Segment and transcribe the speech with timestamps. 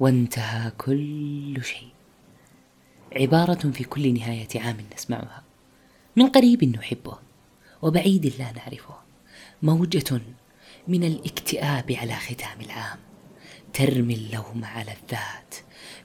[0.00, 1.88] وانتهى كل شيء.
[3.12, 5.42] عبارة في كل نهاية عام نسمعها.
[6.16, 7.18] من قريب نحبه
[7.82, 8.94] وبعيد لا نعرفه.
[9.62, 10.20] موجة
[10.88, 12.98] من الاكتئاب على ختام العام.
[13.72, 15.54] ترمي اللوم على الذات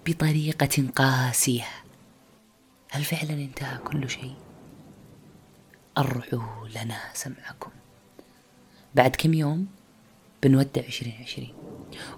[0.08, 1.68] بطريقة قاسية.
[2.92, 4.36] هل فعلا انتهى كل شيء؟
[5.98, 7.72] أرعوا لنا سمعكم.
[8.96, 9.68] بعد كم يوم؟
[10.44, 11.54] بنودع عشرين عشرين.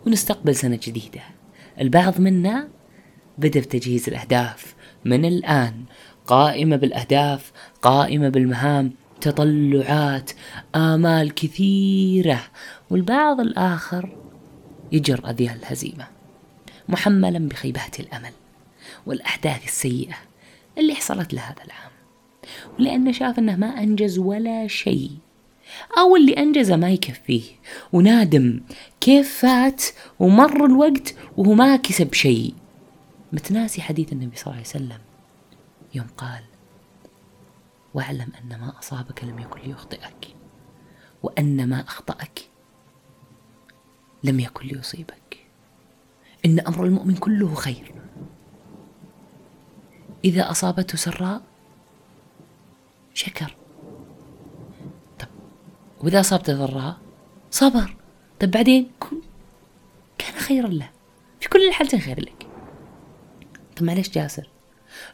[0.05, 1.21] ونستقبل سنة جديدة.
[1.81, 2.67] البعض منا
[3.38, 4.75] بدأ في تجهيز الأهداف.
[5.05, 5.84] من الآن
[6.27, 7.51] قائمة بالأهداف
[7.81, 10.31] قائمة بالمهام تطلعات
[10.75, 12.41] آمال كثيرة
[12.89, 14.17] والبعض الآخر
[14.91, 16.07] يجر أذيال الهزيمة
[16.89, 18.31] محملا بخيبات الأمل
[19.05, 20.15] والأحداث السيئة
[20.77, 21.91] اللي حصلت له هذا العام.
[22.79, 25.12] ولأنه شاف أنه ما أنجز ولا شيء.
[25.97, 27.43] أو اللي أنجزه ما يكفيه.
[27.93, 28.61] ونادم
[29.02, 29.84] كيف فات
[30.20, 32.54] ومر الوقت وهو ما كسب شيء.
[33.34, 34.99] متناسي حديث النبي صلى الله عليه وسلم.
[35.96, 36.43] يوم قال
[37.93, 40.35] واعلم أن ما أصابك لم يكن ليخطئك
[41.23, 42.40] وأن ما أخطأك
[44.23, 45.46] لم يكن ليصيبك.
[46.46, 47.91] إن أمر المؤمن كله خير.
[50.26, 51.41] إذا أصابته سراء
[53.13, 53.55] شكر.
[56.05, 56.98] وإذا أصابته ضراء
[57.51, 57.95] صبر.
[58.39, 58.91] طب بعدين؟
[60.17, 60.89] كان خيرا له.
[61.39, 62.47] في كل الحالتين خير لك.
[63.75, 64.50] طب معلش جاسر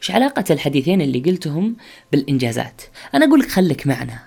[0.01, 1.75] وش علاقة الحديثين اللي قلتهم
[2.11, 2.81] بالإنجازات؟
[3.13, 4.19] أنا أقول لك خليك معنا.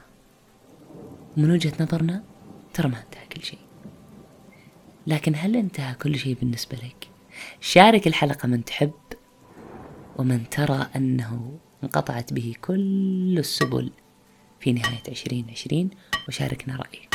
[1.37, 2.25] من وجهة نظرنا
[2.75, 3.59] ترى ما انتهى كل شيء.
[5.07, 7.09] لكن هل انتهى كل شيء بالنسبة لك؟
[7.61, 8.93] شارك الحلقة من تحب
[10.17, 13.91] ومن ترى أنه انقطعت به كل السبل.
[14.65, 15.91] في نهاية عشرين عشرين
[16.29, 17.15] وشاركنا رأيك.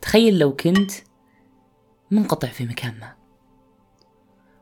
[0.00, 0.90] تخيل لو كنت
[2.10, 3.16] منقطع في مكان ما.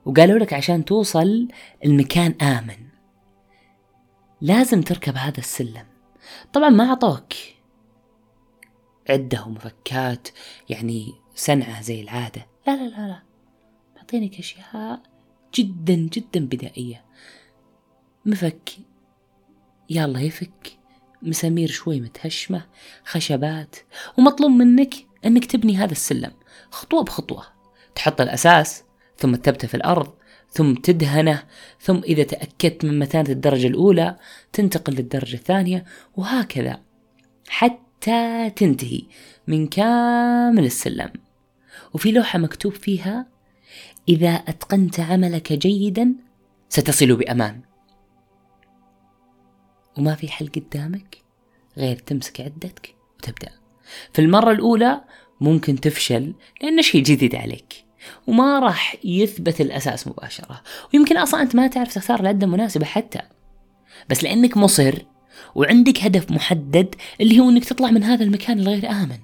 [0.04, 1.48] وقالوا لك عشان توصل
[1.84, 2.88] المكان آمن.
[4.40, 5.86] لازم تركب هذا السلم.
[6.52, 7.32] طبعا ما أعطوك
[9.10, 10.28] عدة ومفكات
[10.68, 12.46] يعني سنعة زي العادة.
[12.66, 13.31] لا لا لا لا.
[14.12, 15.02] معطينك أشياء
[15.54, 17.04] جدا جدا بدائية.
[18.26, 18.70] مفك.
[19.90, 20.78] يلا يفك.
[21.22, 22.66] مسامير شوي متهشمة.
[23.04, 23.76] خشبات.
[24.18, 26.32] ومطلوب منك أنك تبني هذا السلم.
[26.70, 27.46] خطوة بخطوة.
[27.94, 28.84] تحط الأساس
[29.16, 30.14] ثم تثبته في الأرض
[30.50, 31.42] ثم تدهنه
[31.80, 34.16] ثم إذا تأكدت من متانة الدرجة الأولى
[34.52, 35.84] تنتقل للدرجة الثانية
[36.16, 36.80] وهكذا.
[37.48, 39.02] حتى تنتهي
[39.46, 41.12] من كامل السلم.
[41.94, 43.31] وفي لوحة مكتوب فيها
[44.08, 46.14] إذا أتقنت عملك جيدا
[46.68, 47.60] ستصل بأمان.
[49.98, 51.16] وما في حل قدامك
[51.76, 53.50] غير تمسك عدتك وتبدأ.
[54.12, 55.00] في المرة الأولى
[55.40, 57.84] ممكن تفشل لأن شيء جديد عليك
[58.26, 60.62] وما راح يثبت الأساس مباشرة.
[60.94, 63.20] ويمكن أصلا أنت ما تعرف تختار العدة المناسبة حتى.
[64.10, 64.98] بس لأنك مصر
[65.54, 69.18] وعندك هدف محدد اللي هو أنك تطلع من هذا المكان الغير آمن.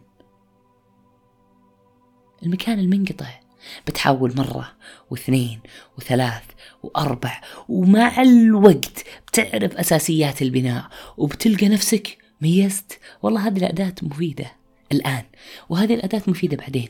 [2.42, 3.47] المكان المنقطع.
[3.86, 4.72] بتحاول مرة
[5.10, 5.60] واثنين
[5.98, 6.42] وثلاث
[6.82, 10.86] وأربع ومع الوقت بتعرف أساسيات البناء
[11.16, 12.98] وبتلقى نفسك ميزت.
[13.22, 14.52] والله هذه الأداة مفيدة
[14.92, 15.24] الآن
[15.68, 16.88] وهذه الأداة مفيدة بعدين.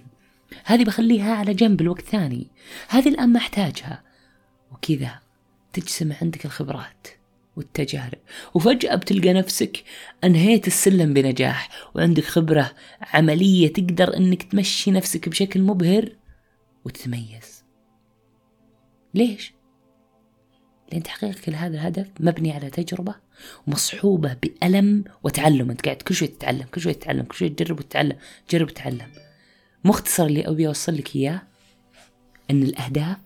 [0.65, 2.47] هذه بخليها على جنب الوقت ثاني.
[2.89, 4.03] هذه الآن ما أحتاجها.
[4.73, 5.19] وكذا
[5.73, 7.09] تجسم عندك الخبرات
[7.57, 8.19] والتجارب
[8.55, 9.85] وفجأة بتلقى نفسك
[10.25, 12.71] أنهيت السلم بنجاح وعندك خبرة
[13.01, 16.13] عملية تقدر أنك تمشي نفسك بشكل مبهر.
[16.89, 17.65] وتتميز.
[19.15, 19.53] ليش؟
[20.93, 23.15] لأن تحقيقك لهذا الهدف مبني على تجربة
[23.67, 25.71] ومصحوبة بألم وتعلم.
[25.71, 29.13] أنت قاعد كل شوي تتعلم كل شوي تتعلم كل شوي تجرب وتتعلم تجرب وتتعلم.
[29.85, 31.43] مختصر اللي أبي أوصل لك إياه
[32.51, 33.17] أن الأهداف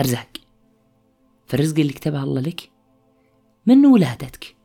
[0.00, 0.28] أرزاق.
[1.46, 2.70] فالرزق اللي كتبها الله لك
[3.66, 4.56] من ولادتك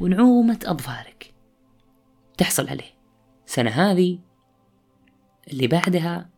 [0.00, 1.34] ونعومة أظفارك
[2.38, 2.94] تحصل عليه.
[3.46, 4.18] السنة هذه
[5.52, 6.33] اللي بعدها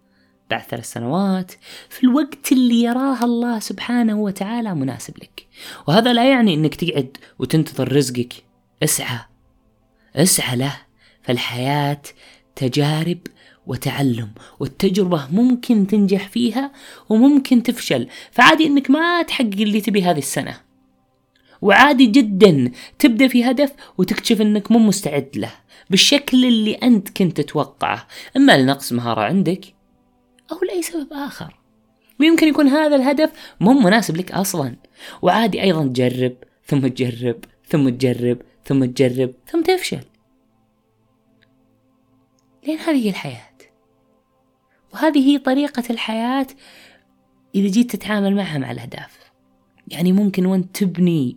[0.51, 1.53] بعد ثلاث سنوات
[1.89, 5.47] في الوقت اللي يراه الله سبحانه وتعالى مناسب لك.
[5.89, 8.33] وهذا لا يعني إنك تقعد وتنتظر رزقك.
[8.83, 9.19] اسعى.
[10.17, 10.77] اسعى له.
[11.23, 12.03] فالحياة
[12.57, 13.19] تجارب
[13.67, 16.73] وتعلم والتجربة ممكن تنجح فيها
[17.09, 18.09] وممكن تفشل.
[18.31, 20.61] فعادي إنك ما تحقق اللي تبي هذه السنة.
[21.63, 25.51] وعادي جدا تبدأ في هدف وتكتشف إنك مو مستعد له
[25.91, 28.07] بالشكل اللي أنت كنت تتوقعه.
[28.37, 29.76] إما لنقص مهارة عندك
[30.53, 31.57] أو لأي سبب آخر.
[32.21, 34.77] ويمكن يكون هذا الهدف مو مناسب لك أصلا.
[35.23, 40.01] وعادي أيضا تجرب ثم تجرب ثم تجرب ثم تجرب ثم تفشل.
[42.67, 43.57] لأن هذه هي الحياة.
[44.95, 46.47] وهذه هي طريقة الحياة
[47.55, 49.19] إذا جيت تتعامل معها مع الأهداف.
[49.89, 51.37] يعني ممكن وأنت تبني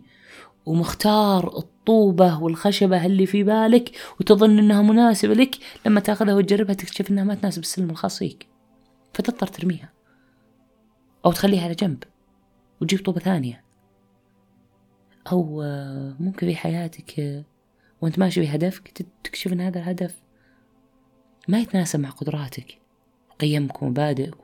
[0.66, 3.90] ومختار الطوبة والخشبة اللي في بالك
[4.20, 5.56] وتظن إنها مناسبة لك
[5.86, 8.49] لما تأخذها وتجربها تكتشف إنها ما تناسب السلم الخاص فيك.
[9.12, 9.92] فتضطر ترميها.
[11.24, 12.04] أو تخليها على جنب
[12.80, 13.64] وتجيب طوبة ثانية.
[15.32, 17.44] أو آه، ممكن في حياتك آه،
[18.00, 18.88] وأنت ماشي بهدفك
[19.24, 20.22] تكتشف إن هذا الهدف
[21.48, 22.78] ما يتناسب مع قدراتك
[23.30, 24.34] وقيمك ومبادئك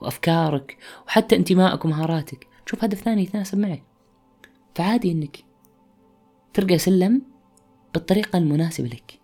[0.00, 2.46] وأفكارك وحتى انتمائك ومهاراتك.
[2.66, 3.82] تشوف هدف ثاني يتناسب معك.
[4.74, 5.44] فعادي إنك
[6.54, 7.22] ترقى سلم
[7.94, 9.20] بالطريقة المناسبة لك.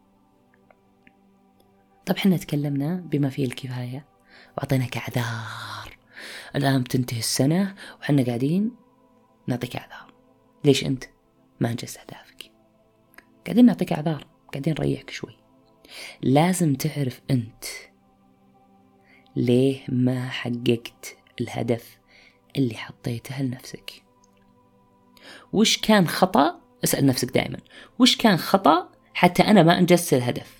[2.06, 4.06] طب حنا تكلمنا بما فيه الكفاية.
[4.56, 5.98] وأعطيناك أعذار.
[6.56, 8.70] الآن بتنتهي السنة وحنا قاعدين
[9.46, 10.12] نعطيك أعذار.
[10.64, 11.04] ليش أنت
[11.60, 12.50] ما أنجزت أهدافك؟
[13.46, 15.36] قاعدين نعطيك أعذار قاعدين نريحك شوي.
[16.22, 17.64] لازم تعرف أنت
[19.36, 21.98] ليه ما حققت الهدف
[22.56, 24.02] اللي حطيته لنفسك.
[25.52, 27.58] وش كان خطأ؟ اسأل نفسك دائما.
[27.98, 30.57] وش كان خطأ حتى أنا ما أنجزت الهدف؟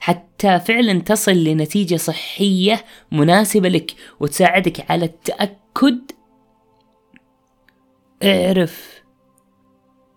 [0.00, 6.00] حتى فعلا تصل لنتيجة صحية مناسبة لك وتساعدك على التأكد.
[8.22, 9.02] اعرف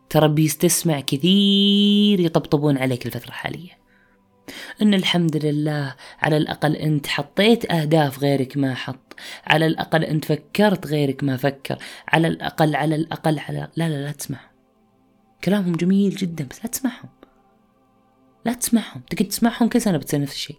[0.10, 3.84] ترى بيستسمع كثير يطبطبون عليك الفترة الحالية.
[4.82, 9.16] إن الحمد لله على الأقل أنت حطيت أهداف غيرك ما حط
[9.48, 11.78] على الأقل أنت فكرت غيرك ما فكر
[12.08, 14.40] على الأقل على الأقل على لا لا لا تسمع
[15.44, 17.10] كلامهم جميل جدا بس لا تسمعهم.
[18.46, 20.58] لا تسمعهم تقعد تسمعهم كل سنة بتصير نفس الشيء.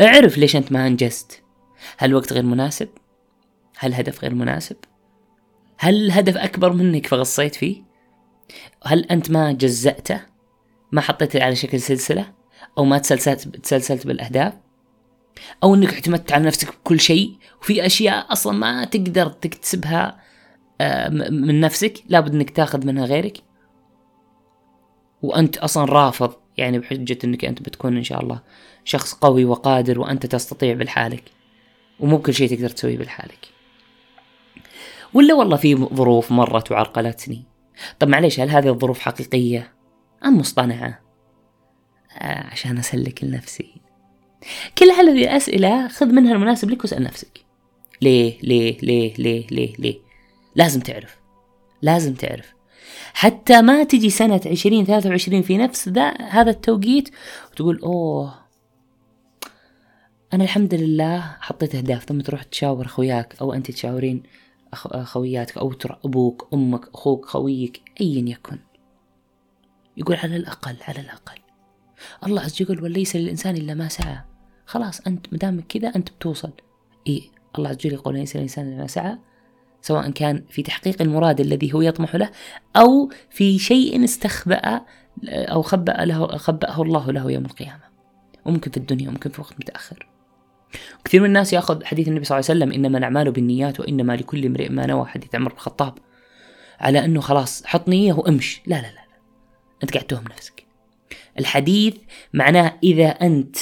[0.00, 1.42] اعرف ليش أنت ما أنجزت.
[1.98, 2.88] هل الوقت غير مناسب؟
[3.78, 4.76] هل الهدف غير مناسب؟
[5.78, 7.82] هل الهدف أكبر منك فغصيت فيه؟
[8.84, 10.20] هل أنت ما جزأته؟
[10.92, 12.32] ما حطيته على شكل سلسلة؟
[12.78, 14.54] أو ما تسلسلت, تسلسلت بالأهداف؟
[15.62, 20.20] أو أنك اعتمدت على نفسك بكل شيء وفي أشياء أصلا ما تقدر تكتسبها
[20.80, 23.36] آه، من نفسك لابد أنك تاخذ منها غيرك.
[25.22, 28.40] وأنت أصلا رافض يعني بحجة أنك أنت بتكون إن شاء الله
[28.84, 31.24] شخص قوي وقادر وأنت تستطيع بالحالك.
[32.00, 33.48] ومو بكل شيء تقدر تسويه بالحالك.
[35.14, 37.44] ولا والله في ظروف مرت وعرقلتني.
[37.98, 39.72] طب معليش هل هذه الظروف حقيقية؟
[40.24, 41.00] أم مصطنعة؟
[42.18, 43.74] آه عشان أسلك لنفسي.
[44.78, 47.40] كل هذه الأسئلة خذ منها المناسب لك واسأل نفسك.
[48.02, 49.98] ليه؟ ليه؟ ليه؟ ليه؟ ليه؟ ليه؟
[50.54, 51.16] لازم تعرف.
[51.82, 52.54] لازم تعرف.
[53.12, 57.08] حتى ما تجي سنة عشرين ثلاثة وعشرين في نفس ذا هذا التوقيت
[57.52, 58.34] وتقول أوه
[60.32, 64.22] أنا الحمد لله حطيت أهداف ثم تروح تشاور خوياك أو أنت تشاورين
[65.02, 68.58] خوياتك أو تروح أبوك أمك أخوك خويك أيا يكن.
[69.96, 71.38] يقول على الأقل على الأقل.
[72.26, 74.18] الله عز وجل وليس للإنسان إلا ما سعى.
[74.66, 76.52] خلاص أنت مدامك كذا أنت بتوصل.
[77.06, 77.22] إيه
[77.58, 79.18] الله عز وجل يقول ليس للإنسان إلا ما سعى.
[79.82, 82.30] سواء كان في تحقيق المراد الذي هو يطمح له
[82.76, 84.80] أو في شيء استخبأ
[85.28, 87.90] أو خبأ له خبأه الله له يوم القيامة.
[88.44, 90.06] وممكن في الدنيا وممكن في وقت متأخر.
[91.04, 94.46] كثير من الناس يأخذ حديث النبي صلى الله عليه وسلم إنما الأعمال بالنيات وإنما لكل
[94.46, 95.94] امرئ ما نوى حديث عمر بن الخطاب.
[96.80, 98.60] على أنه خلاص حط نية وامش.
[98.66, 99.18] لا لا لا, لا.
[99.82, 100.64] أنت قاعد توهم نفسك.
[101.38, 101.94] الحديث
[102.34, 103.56] معناه إذا أنت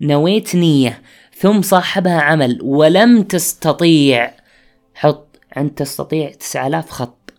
[0.00, 1.02] نويت نية
[1.36, 4.34] ثم صاحبها عمل ولم تستطيع
[4.94, 7.34] حط أن تستطيع تسعة آلاف خط.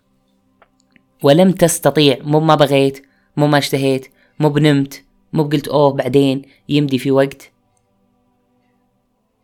[1.23, 3.05] ولم تستطيع مو ما بغيت
[3.37, 4.07] مو ما اشتهيت
[4.39, 5.03] مو بنمت
[5.33, 7.51] مو بقلت أوه بعدين يمدي في وقت.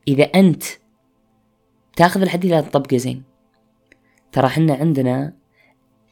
[0.08, 0.64] إذا أنت
[1.96, 3.24] تاخذ الحديث هذا تطبقه زين
[4.32, 5.34] ترى حنا عندنا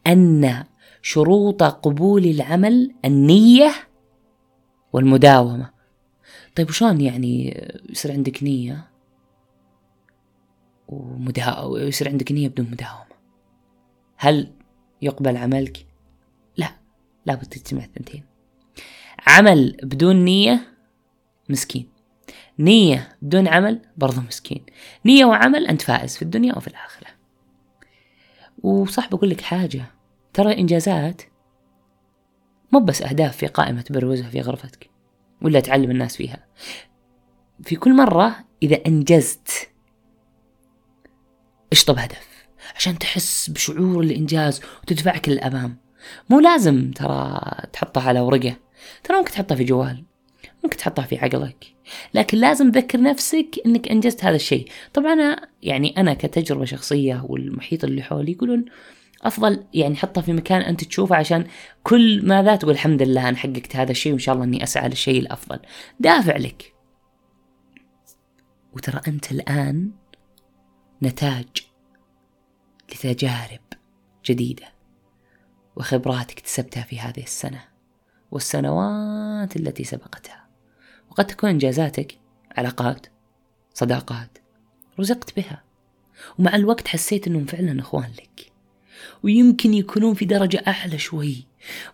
[0.07, 0.63] أن
[1.01, 3.73] شروط قبول العمل النية
[4.93, 5.69] والمداومة.
[6.55, 8.87] طيب وشلون يعني يصير عندك نية؟
[10.88, 11.60] ومدا...
[11.60, 13.17] ويصير عندك نية بدون مداومة.
[14.17, 14.53] هل
[15.01, 15.86] يقبل عملك؟
[16.58, 16.70] لا
[17.25, 18.24] لابد تجتمع الثنتين.
[19.27, 20.62] عمل بدون نية
[21.50, 21.89] مسكين.
[22.60, 24.65] نية بدون عمل برضو مسكين.
[25.06, 27.08] نية وعمل أنت فائز في الدنيا وفي الآخرة.
[28.63, 29.86] وصح بقول لك حاجة
[30.34, 31.22] ترى الإنجازات
[32.72, 34.89] مو بس أهداف في قائمة تبروزها في غرفتك
[35.41, 36.46] ولا تعلم الناس فيها.
[37.63, 39.70] في كل مرة إذا أنجزت
[41.71, 42.27] اشطب هدف
[42.75, 45.77] عشان تحس بشعور الإنجاز وتدفعك للأمام.
[46.29, 47.41] مو لازم ترى
[47.74, 48.55] تحطها على ورقة.
[49.03, 50.03] ترى ممكن تحطها في جوال
[50.63, 51.65] ممكن تحطها في عقلك
[52.13, 54.67] لكن لازم تذكر نفسك إنك أنجزت هذا الشيء.
[54.93, 58.65] طبعا أنا يعني أنا كتجربة شخصية والمحيط اللي حولي يقولون
[59.24, 61.47] أفضل يعني حطها في مكان أنت تشوفه عشان
[61.83, 64.89] كل ما ذا تقول الحمد لله أنا حققت هذا الشيء وإن شاء الله إني أسعى
[64.89, 65.59] للشيء الأفضل.
[66.00, 66.74] دافع لك.
[68.74, 69.91] وترى أنت الآن
[71.03, 71.47] نتاج
[72.91, 73.59] لتجارب
[74.25, 74.65] جديدة
[75.75, 77.63] وخبرات اكتسبتها في هذه السنة
[78.31, 80.47] والسنوات التي سبقتها.
[81.11, 82.19] وقد تكون إنجازاتك
[82.57, 83.07] علاقات
[83.73, 84.37] صداقات
[84.99, 85.63] رزقت بها.
[86.39, 88.51] ومع الوقت حسيت إنهم فعلا إخوان لك.
[89.23, 91.47] ويمكن يكونون في درجة أعلى شوي.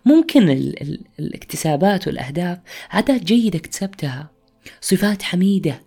[0.04, 2.58] ممكن ال ال الاكتسابات والأهداف
[2.90, 4.30] عادات جيدة اكتسبتها
[4.80, 5.82] صفات حميدة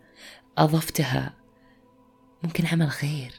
[0.57, 1.33] أضفتها
[2.43, 3.31] ممكن عمل خير.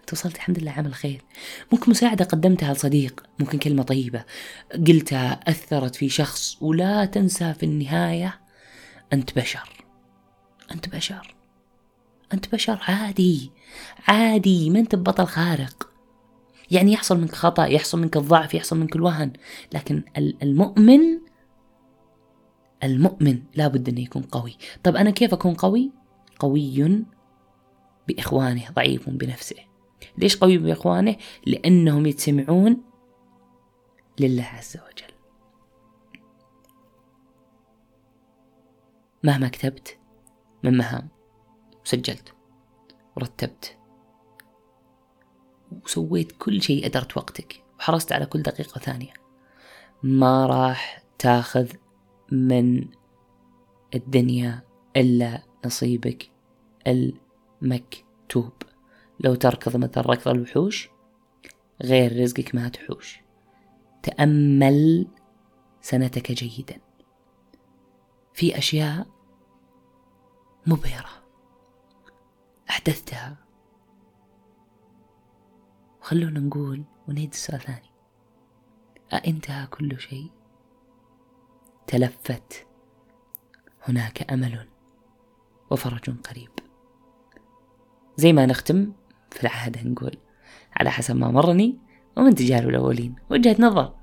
[0.00, 1.24] أنت وصلت الحمد لله عمل خير.
[1.72, 4.24] ممكن مساعدة قدمتها لصديق ممكن كلمة طيبة.
[4.86, 8.40] قلتها أثرت في شخص ولا تنسى في النهاية
[9.12, 9.84] أنت بشر.
[10.72, 11.34] أنت بشر.
[12.32, 13.50] أنت بشر عادي.
[14.08, 15.90] عادي ما أنت بطل خارق.
[16.70, 19.32] يعني يحصل منك خطأ يحصل منك الضعف يحصل منك الوهن.
[19.74, 20.02] لكن
[20.42, 21.00] المؤمن
[22.84, 24.56] المؤمن لابد أنه يكون قوي.
[24.82, 25.90] طب أنا كيف أكون قوي؟
[26.38, 27.04] قوي
[28.08, 29.56] بإخوانه ضعيف بنفسه
[30.18, 31.16] ليش قوي بإخوانه؟
[31.46, 32.82] لأنهم يتسمعون
[34.20, 35.14] لله عز وجل
[39.24, 39.98] مهما كتبت
[40.64, 41.08] من مهام
[41.84, 42.34] وسجلت
[43.16, 43.76] ورتبت
[45.84, 49.12] وسويت كل شيء أدرت وقتك وحرصت على كل دقيقة ثانية
[50.02, 51.72] ما راح تاخذ
[52.32, 52.84] من
[53.94, 54.62] الدنيا
[54.96, 56.30] إلا نصيبك
[57.62, 58.52] المكتوب
[59.20, 60.88] لو تركض مثل ركض الوحوش
[61.82, 63.20] غير رزقك ما تحوش.
[64.02, 65.08] تأمل
[65.80, 66.80] سنتك جيدا.
[68.34, 69.06] في أشياء
[70.66, 71.10] مبهرة
[72.70, 73.36] أحدثتها.
[76.00, 77.90] خلونا نقول ونعيد السؤال ثاني.
[79.12, 80.30] أانتهى كل شيء؟
[81.86, 82.66] تلفت.
[83.82, 84.68] هناك أمل
[85.70, 86.69] وفرج قريب.
[88.20, 88.92] زي ما نختم
[89.30, 90.16] في العادة نقول
[90.76, 91.78] على حسب ما مرني
[92.16, 93.14] ومن تجارب الأولين.
[93.30, 93.94] وجهة نظر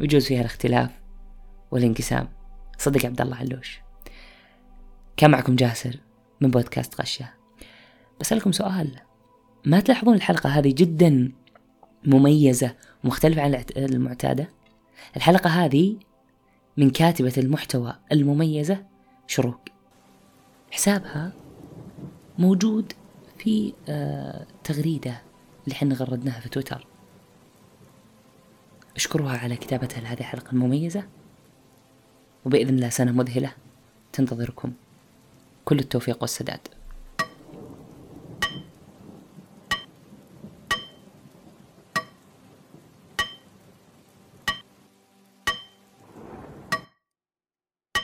[0.00, 1.00] ويجوز فيها الاختلاف
[1.70, 2.28] والانقسام.
[2.78, 3.80] صدق عبد الله علوش.
[5.16, 6.00] كان معكم جاسر
[6.40, 7.28] من بودكاست غشة.
[8.20, 9.00] بسألكم سؤال.
[9.66, 11.32] ما تلاحظون الحلقة هذه جدا
[12.04, 14.48] مميزة ومختلفة عن المعتادة؟
[15.16, 15.96] الحلقة هذه
[16.76, 18.86] من كاتبة المحتوى المميزة
[19.26, 19.60] شروق.
[20.70, 21.32] حسابها
[22.38, 22.92] موجود
[23.42, 25.22] في آه تغريدة
[25.64, 26.86] اللي حنا غردناها في تويتر.
[28.96, 31.04] اشكرها على كتابتها لهذه الحلقة المميزة
[32.44, 33.52] وبإذن الله سنة مذهلة.
[34.12, 34.72] تنتظركم.
[35.64, 36.60] كل التوفيق والسداد.